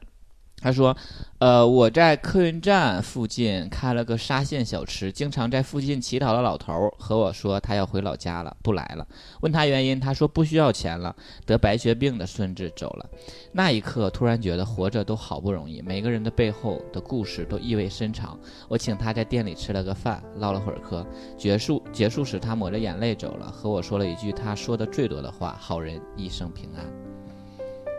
[0.61, 0.97] 他说，
[1.41, 9.07] 呃，我在客运站附近开了个沙县小吃，经常在附近乞讨的老头儿和我说他要回老家了，不来了。
[9.43, 13.07] 问他原因，他说不需要钱了，得白血病的孙子走了。
[13.53, 18.39] 那一刻，突然觉得活着都好不容易，每个人的背后的故事都意味深长。
[18.67, 21.07] 我请他在店里吃了个饭，唠了会儿嗑。
[21.37, 26.85] 结束结束时，他抹着眼泪走了，和我说了一句他说的最多的话：“好人一生平安。”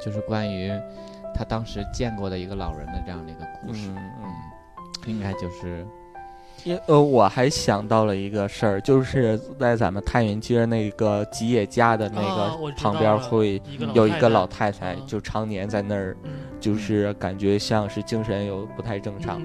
[0.06, 0.72] 就是关于
[1.34, 3.90] 他当时见过的一个老人的这样的一个故事。
[3.90, 4.30] 嗯嗯。
[5.08, 5.86] 应该就是
[6.64, 13.62] 因呃，我还想到了一个事儿，就是在咱们太原街那个吉野家的那个旁边会
[13.94, 19.40] 有一个老太太，嗯就常年在那儿，嗯就是感觉像是精神有不太正常。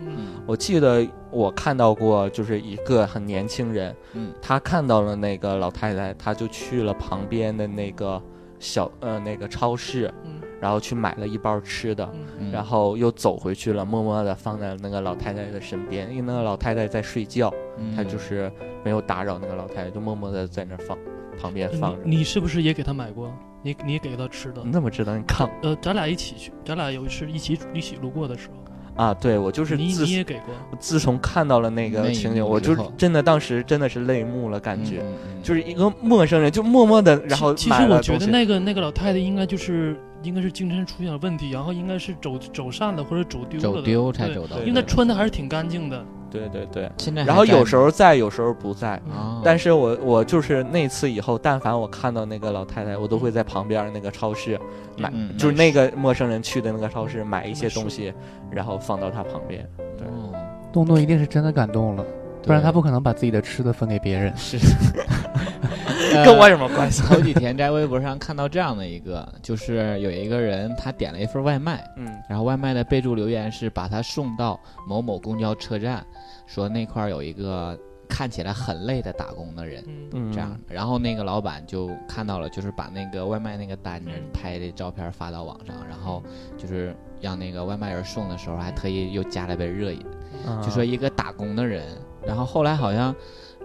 [0.47, 8.23] 我记得我看到过，就是一个很年轻人，嗯他看到了那个老太太，他就去了旁边的那个
[8.59, 12.09] 小呃那个超市，嗯然后去买了一包吃的，
[12.53, 18.53] 然后又走回去了，默默的放在那个老太太的身边，因为那个老太太在睡觉，嗯他就是
[18.85, 20.97] 没有打扰那个老太太，就默默的在那放
[21.41, 21.99] 旁边放着。
[22.05, 23.33] 你你是不是也给她买过？
[23.63, 24.73] 你你也给她吃的你？
[24.73, 25.17] 怎么知道？
[25.17, 28.49] 你看呃，咱俩一起去，咱俩有一次一起一起路过的时
[28.97, 30.55] 候，啊，对我就是你自你也给过。
[30.79, 35.01] 自从看到了那个情景，我就真的当时真的是泪目了，感觉。
[35.03, 46.05] 嗯嗯就是一个陌生人，就默默的，然后其实我觉得那个那个老太太应该就是应该是精神出现了问题，然后应该是走走散了或者走丢了，走丢才走到的，因为他穿的还是挺干净的。
[46.31, 46.89] 对对对。
[46.97, 48.91] 现在然后有时候在，有时候不在。
[49.13, 54.57] 啊，但是我我就是那次以后，但凡我看到那个老太太，我都会在旁边那个超市
[54.97, 58.13] 买，嗯就是那个陌生人去的那个超市买一些东西，
[58.51, 59.69] 然后放到他旁边。
[59.99, 60.07] 对。
[60.07, 60.33] 哦。
[60.73, 62.05] 东东一定是真的感动了，
[62.45, 64.33] 不然他不可能把自己的吃的分给别人。
[64.37, 64.57] 是
[66.25, 67.03] 跟我有什么关系？
[67.03, 76.05] 头几天在微博上看到这样的一个，就是有一个人他点了一份外卖，嗯然后外卖的备注留言是把他送到某某公交车站，
[76.47, 79.85] 说那块儿有一个看起来很累的打工的人。
[80.33, 86.23] 这样，然后那个老板就看到了，就是把那个外卖那个单拍的照片发到网上，然后
[86.57, 90.05] 就是让那个外卖人送的时候还特意又加了杯热饮，
[90.47, 91.85] 啊就说一个打工的人，
[92.27, 93.15] 然后后来好像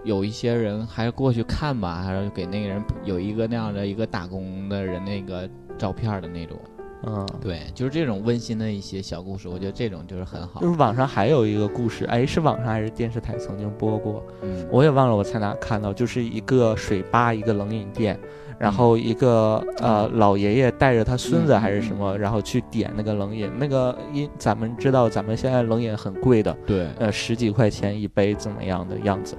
[0.06, 6.56] 有一些人还过去看吧，还是给那个人有一个那样的一个打工的人那个照片的那种，
[7.02, 10.60] 嗯，对，就是这种温馨的一些小故事，我觉得这种就是很好。
[10.60, 14.24] 就，是网上还有一个故事，哎，是网上还是电视台曾经播过？
[14.42, 18.18] 嗯，我也忘了我在哪看到，就是一个水吧，一个冷饮店，
[18.58, 29.36] 然后一个呃老爷爷带着他孙子嗯还是什么，然后去点那个冷饮，那个因咱们知道咱们现在冷饮很贵的，对，呃十几块钱一杯怎么样的样子。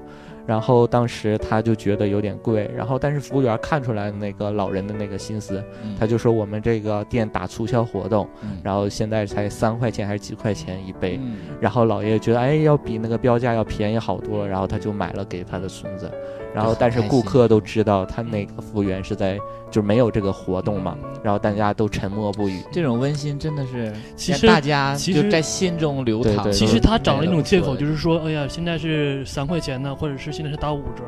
[0.47, 5.95] 然后当时他就觉得有点贵，然后但是服务员看出来那个老人的那个心思，嗯。
[5.99, 8.57] 他就说我们这个店打促销活动，嗯。
[8.63, 11.37] 然后现在才三块钱还是几块钱一杯，嗯。
[11.59, 16.09] 然后老爷爷觉得哎要比那个标价要便宜好多，然后他就买了给他的孙子，
[16.53, 19.37] 然后但是顾客都知道他那个服务员是在
[19.69, 22.61] 就没有这个活动嘛，然后大家都沉默不语。
[22.71, 26.35] 这种温馨真的是其实大家其实就在心中流淌。
[26.35, 31.03] 对对其实他找了一种借口，就是说，哎呀，现在是三块钱呢，或者是现在是打五折，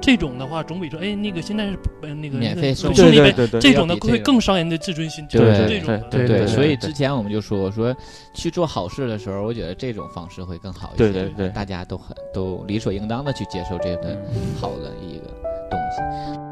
[0.00, 3.08] 这种的话总比说，哎，那个现在是呃那个免费送送。
[3.08, 7.94] 一杯，对对对对，这种的会更伤人的自尊心，对就是对这种，对对，所以之前我们就说说
[8.34, 11.10] 去做好事的时候，我觉得这种方式会更好一些。
[11.10, 11.48] 对对对。
[11.50, 14.54] 大家都很都理所应当的去接受这个嗯。
[14.60, 15.26] 好的一个
[15.70, 16.49] 东西。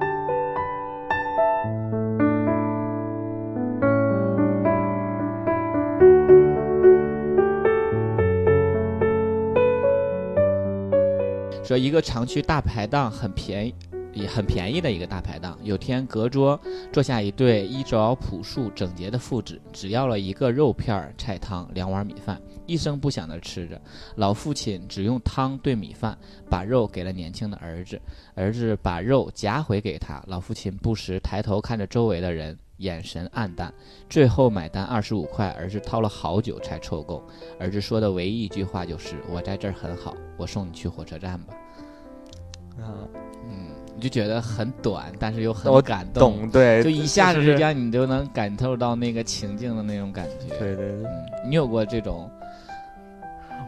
[11.68, 13.74] 说一个常去大排档很便宜。
[14.26, 15.56] 很便宜的一个大排档。
[15.62, 16.58] 有天隔桌
[16.90, 23.80] 坐下一对衣着朴素整洁的父子，只要了一个肉片儿、菜汤、两碗米饭，一声不响地吃着。
[24.16, 26.16] 老父亲只用汤兑米饭，
[26.48, 28.00] 把肉给了年轻的儿子，
[28.34, 30.20] 儿子把肉夹回给他。
[30.26, 33.72] 老父亲不时抬头看着周围的人，眼神暗淡。
[34.08, 37.22] 最后买单二十五块，儿子掏了好久才凑够。
[37.60, 41.54] 儿子说的唯一一句话就是：“我在这儿很好，我送你去火车站吧。”
[42.80, 42.94] 啊，
[43.44, 50.56] 嗯，你就觉得很短，但是又很我感动，懂，对，就一下子就就是让你就能感受到那个情境的那种感觉。
[50.58, 51.06] 对对对，嗯，
[51.48, 52.30] 你有过这种？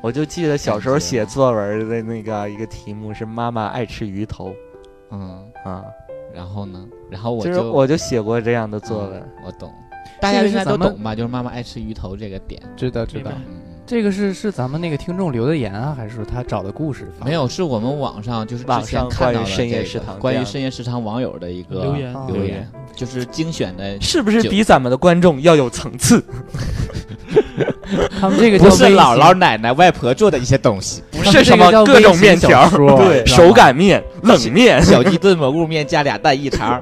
[0.01, 4.55] 我就记得小时候写作文的那个一个题目是“妈妈爱吃鱼头
[5.11, 5.85] 嗯，”啊，
[6.35, 6.85] 然后呢？
[7.11, 9.21] 然后我就是我就写过这样的作文。
[9.21, 9.73] 嗯我懂，
[10.21, 11.15] 大家应该都懂吧？
[11.15, 12.61] 就是妈妈爱吃鱼头这个点。
[12.77, 13.31] 知道知道。
[13.35, 17.11] 嗯，这个是是咱们那个听众留的言啊，还是说他找的故事？
[17.25, 26.23] 没有，是我们网上就是之网上前看到的关于深夜食堂关于深夜食堂网友的一个留言啊留言，就是精选的，是不是比咱们的观众要有层次？
[28.21, 36.81] 他们这个不是姥姥、奶奶、外婆做的一些东西，不 是什他们这个叫么各种面条， 对，手擀面、冷面，小鸡炖蘑菇面加俩蛋一肠。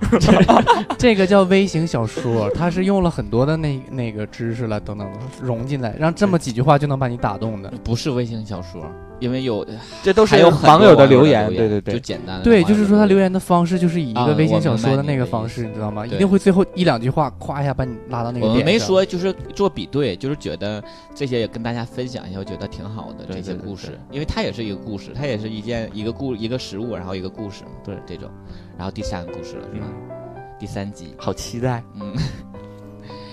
[0.98, 5.09] 这个叫微型小说，它是用了很多的那那个知识了等等
[5.40, 7.72] 融进来，让这么几句话就能把你打动的。
[7.85, 8.83] 不是微型小说，
[9.20, 9.66] 因为有
[10.02, 11.48] 这都是还有很多网友的留言。
[11.48, 16.07] 对对对就，简单的对，就是说他留言的方式就是以一啊个微信小说的那个方式，你知道吗？
[16.07, 18.54] 一定会最后一两句话夸一下把你拉到那个我。
[18.64, 20.83] 没说，就是做比对，就是觉得
[21.14, 28.31] 这些也跟大家分享一下，我觉得挺好的这些故事，因为它也是一个故事，它也是一件一个故一个食物，然后一个故事嘛，对这种，
[28.76, 29.87] 然后第三个故事了是吧？
[29.87, 31.83] 嗯，第三集，好期待。
[31.94, 32.12] 嗯，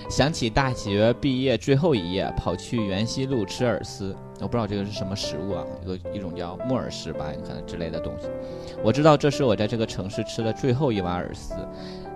[0.08, 8.28] 想起大学毕业最后一夜，跑去元西路吃饵丝，我不知道这个是什么食物啊，一个一种叫木耳丝吧，可能之类的东西。
[8.84, 11.54] 我知道这是我在这个城市吃的最后一碗饵丝，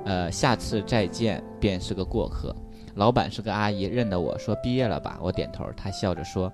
[0.04, 2.54] 呃，下次再见便是个过客。
[2.94, 5.18] 老板是个阿姨，认得我说毕业了吧？
[5.20, 6.52] 我点头，她笑着说。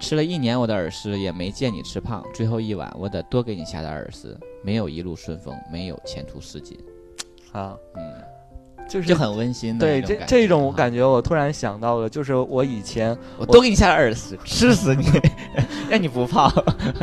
[0.00, 2.24] 吃了一年我的饵丝，也没见你吃胖。
[2.34, 4.38] 最后一碗，我得多给你下点饵丝。
[4.64, 6.78] 没有一路顺风，没有前途似锦。
[7.52, 8.02] 好，嗯，
[8.90, 15.06] 就是就很温馨的对这这种哈感觉，我突然想到了，就是我以前我都给你下点饵丝，吃死你，
[15.88, 16.52] 让你不胖。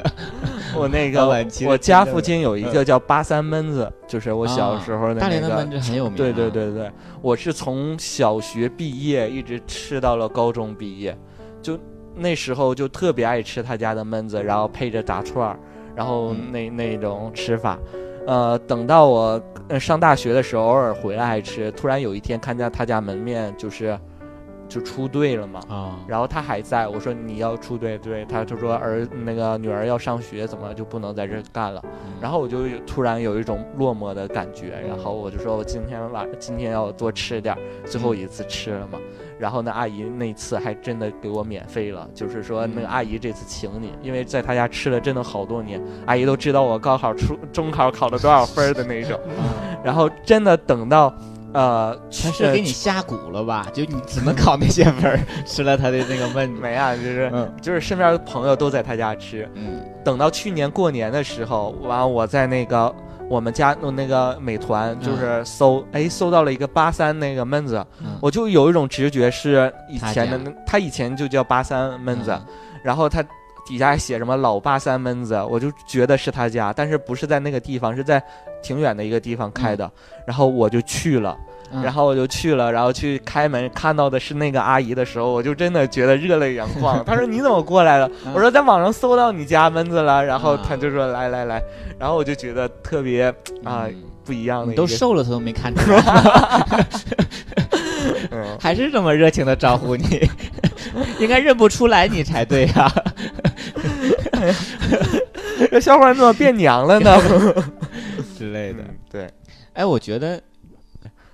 [0.75, 1.25] 我那个
[1.65, 5.79] 我家附近有一个叫八三焖子，就是我小时候的那大连的焖个。
[5.79, 6.17] 子很有名、啊。
[6.17, 11.17] 对对，对对，我是从小学毕业一直吃到了高中毕业，
[11.61, 11.79] 就
[12.13, 15.57] 那时候就特别爱吃他家的焖子，然后配着炸串儿，
[15.95, 17.79] 然后嗯那那种吃法。
[18.27, 19.41] 呃，等到我
[19.79, 21.71] 上大学的时候，偶尔回来还吃。
[21.71, 23.97] 突然有一天看见他家门面就是
[24.67, 31.81] 就出队了嘛，啊，然后他还在，我说你要出队，对，他就说儿那个女儿要上学，怎么就不能在这儿干了？
[32.21, 38.99] 然后我就突然有一种落寞的感觉，然后我就说我今天晚今天要多吃点儿，最后一次吃了嘛。
[39.39, 49.19] 然后那阿姨那次还真的给我免费了，就是说那个阿姨这次请你，因为在她家吃了真的好多年，阿姨都知道我高考、出中考考了多少分儿的那种。
[49.83, 51.13] 然后真的等到，
[51.57, 53.65] 呃，他是给你下蛊了吧？
[53.73, 56.61] 就你只能考那些 分儿，吃了他的那个焖子。
[56.61, 57.51] 没啊，就是嗯。
[57.59, 59.83] 就是身边的朋友都在他家吃，嗯。
[60.05, 62.93] 等到去年过年的时候，完我在那个
[63.27, 72.45] 我们家弄那个美团，就是搜，哎，搜到了一个八三那个焖子，嗯，我就有一种直觉是以前的他以前就叫八三焖子，嗯。
[72.83, 73.23] 然后他
[73.67, 78.21] 底下写什么老八三闷子，我就觉得是他家，但是不是在那个地方，是在
[78.63, 79.91] 挺远的一个地方开的，
[80.25, 81.35] 然后我就去了。
[81.69, 87.03] 嗯然后我就去了，然后去开门看到的是那个阿姨的时候，我就真的觉得热泪盈眶。
[87.03, 91.61] 她说：“你怎么过来了？”嗯我说：“在网上搜到你家闷子了。”然后啊她就说：“来来来。”
[91.99, 93.27] 然后我就觉得特别
[93.65, 96.85] 啊嗯不一样的你都瘦了，他都没看出来，
[98.31, 100.25] 嗯，还是这么热情的招呼你，
[101.19, 103.03] 应该认不出来你才对啊呀、
[105.71, 107.17] 这小伙儿怎么变娘了呢？
[108.37, 108.83] 之类的。
[108.83, 109.29] 嗯对，
[109.73, 110.41] 哎，我觉得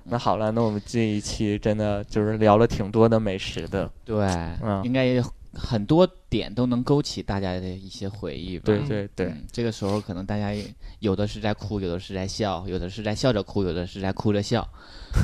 [0.04, 3.90] 那好了，那我们这一期真的就是聊了挺多的美食的。
[4.06, 4.26] 对，
[4.64, 5.22] 嗯应该
[5.56, 8.64] 很多点都能勾起大家的一些回忆吧。
[8.66, 10.66] 对对对，嗯，这个时候可能大家也
[11.00, 14.68] 有的是在哭，有的是在笑，有的是在笑着哭，有的是在哭着笑。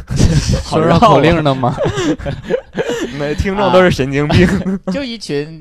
[0.63, 1.75] 好绕口令的吗？
[3.17, 4.47] 每听众都是神经病。
[4.91, 5.59] 就一群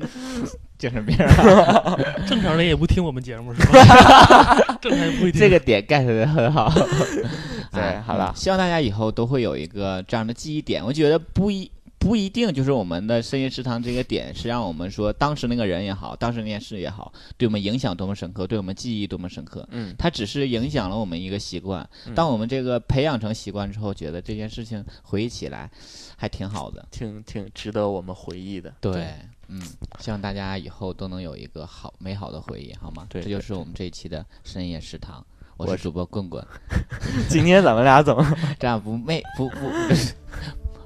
[0.79, 1.95] 精神病啊。
[2.25, 4.55] 正常人也不听我们节目是吧？
[4.81, 5.39] 正常人不会听。
[5.39, 6.73] 这个点 get 的很好。
[7.71, 10.83] 对哎好了嗯希望大家以后都会有一个这样的记忆点。
[10.83, 11.69] 我觉得不一
[11.99, 19.67] 不不一定就是我们的深夜食堂这个点是让我们说当时那个人也好，当时那件事也好，对我们影响多么深刻，对我们记忆多么深刻。
[19.71, 21.87] 嗯，它只是影响了我们一个习惯。
[22.07, 25.69] 嗯当我们这个培养成习惯之后，觉得这件事情回忆起来
[26.15, 26.83] 还挺好的。
[26.89, 28.73] 挺挺值得我们回忆的。
[28.81, 29.13] 对，
[29.49, 29.61] 嗯，
[29.99, 33.05] 希望大家以后都能有一个好美好的回忆，好吗？
[33.09, 35.25] 对这就是我们这一期的深夜食堂。
[35.57, 36.41] 我我是主播棍棍，
[37.27, 38.25] 今天咱们俩怎么
[38.57, 39.69] 这样不媚不不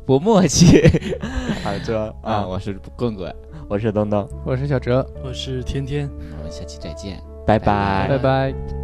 [0.17, 0.81] 不默契
[1.63, 1.77] 好？
[1.85, 2.41] 这啊！
[2.41, 3.31] 啊，我是棍棍，
[3.69, 6.09] 我是东东，我是小哲，我是天天。
[6.39, 7.21] 我们下期再见。
[7.45, 8.51] 拜拜拜拜。
[8.51, 8.82] 北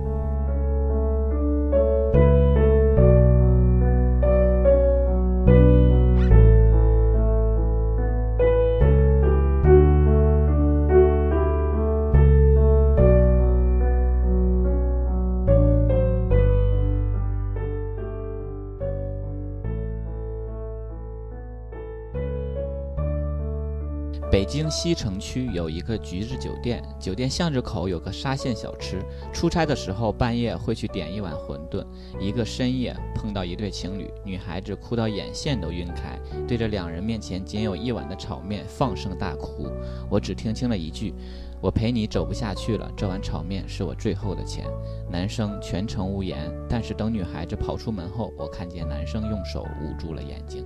[24.70, 29.02] 西城区有一个橘子酒店，酒店巷子口有个沙县小吃。
[29.34, 31.86] 出差的时候半夜会去点一碗馄饨。
[32.20, 39.68] 一个深夜碰到一对情侣，女孩子哭到眼线都晕开，对着两人面前仅有一碗的炒面放声大哭。
[40.10, 41.14] 我只听清了一句
[41.62, 44.66] ：“我陪你走不下去了，这碗炒面是我最后的钱。”
[45.10, 50.66] 男生全程无言，但是等女孩子跑出门后，我看见男生用手捂住了眼睛。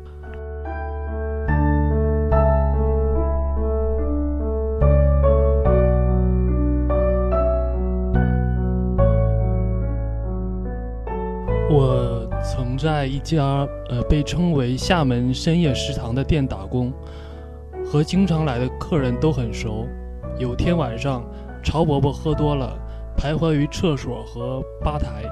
[12.84, 16.92] 在一家呃被称为厦门深夜食堂的店打工，
[17.86, 19.88] 和经常来的客人都很熟。
[20.38, 21.24] 有天晚上，
[21.64, 22.78] 曹伯伯喝多了，
[23.18, 25.24] 徘徊于厕所和吧台，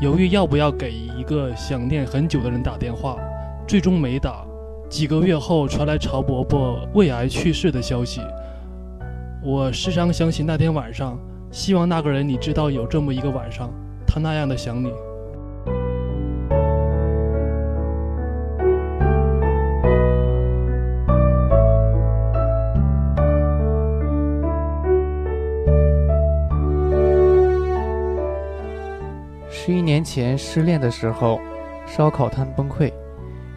[0.00, 3.16] 犹豫要不要给一个想念很久的人打电话，
[3.66, 4.46] 最终没打。
[4.88, 8.20] 几个月后传来曹伯伯胃癌去世的消息，
[9.42, 11.18] 我时常想起那天晚上，
[11.50, 13.68] 希望那个人你知道有这么一个晚上，
[14.06, 14.92] 他那样的想你。
[30.02, 31.40] 前失恋的时候，
[31.86, 32.92] 烧烤摊崩溃，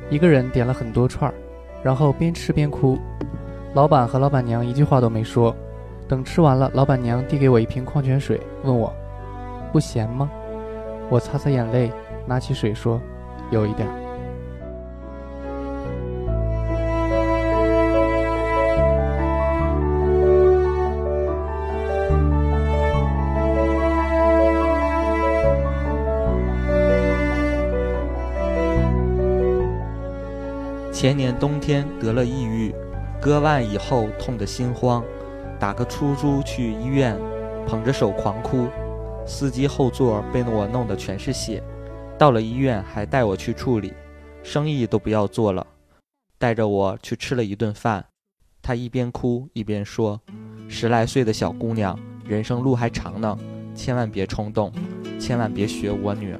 [0.09, 1.33] 一个人点了很多串儿，
[1.83, 2.97] 然后边吃边哭。
[3.73, 5.55] 老板和老板娘一句话都没说。
[6.07, 8.93] 等吃完了，老板娘递给我一瓶矿泉水，问我
[9.71, 10.29] 不咸吗？
[11.09, 11.91] 我擦擦眼泪，
[12.27, 13.01] 拿起水说
[13.49, 13.87] 有一点
[30.95, 32.73] 前年冬天得了抑郁，
[33.21, 35.03] 割腕以后痛得心慌，
[35.59, 37.19] 打个出租去医院，
[37.67, 38.69] 捧着手狂哭，
[39.27, 41.61] 司机后座被我弄得全是血，
[42.17, 43.93] 到了医院还带我去处理，
[44.41, 45.67] 生意都不要做了，
[46.37, 48.05] 带着我去吃了一顿饭，
[48.61, 50.21] 他一边哭一边说
[50.69, 53.37] ：“十来岁的小姑娘，人生路还长呢，
[53.75, 54.71] 千万别冲动，
[55.19, 56.39] 千万别学我女儿。”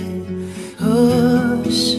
[0.93, 1.90] 我？